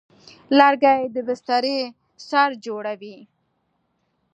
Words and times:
لرګی 0.57 1.01
د 1.15 1.17
بسترې 1.27 1.79
سر 2.27 2.49
جوړوي. 2.65 3.17